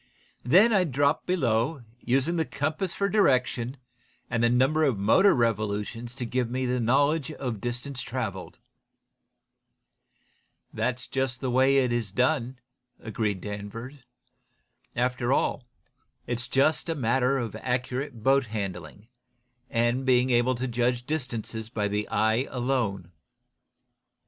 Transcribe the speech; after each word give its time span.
"Then 0.43 0.73
I'd 0.73 0.91
drop 0.91 1.27
below, 1.27 1.83
using 1.99 2.35
the 2.35 2.43
compass 2.43 2.91
for 2.91 3.07
direction, 3.07 3.77
and 4.31 4.41
the 4.41 4.49
number 4.49 4.83
of 4.83 4.97
motor 4.97 5.35
revolutions 5.35 6.15
to 6.15 6.25
give 6.25 6.49
me 6.49 6.65
the 6.65 6.79
knowledge 6.79 7.31
of 7.33 7.61
distance 7.61 8.01
traveled." 8.01 8.57
"That's 10.73 11.05
just 11.05 11.39
the 11.39 11.51
way 11.51 11.77
it 11.77 11.91
is 11.91 12.11
done," 12.11 12.57
agreed 12.99 13.41
Danvers. 13.41 13.97
"After 14.95 15.31
all, 15.31 15.67
it's 16.25 16.47
just 16.47 16.89
a 16.89 16.95
matter 16.95 17.37
of 17.37 17.55
accurate 17.57 18.23
boat 18.23 18.47
handling, 18.47 19.07
and 19.69 20.03
being 20.03 20.31
able 20.31 20.55
to 20.55 20.67
judge 20.67 21.05
distances 21.05 21.69
by 21.69 21.87
the 21.87 22.07
eye 22.09 22.47
alone. 22.49 23.11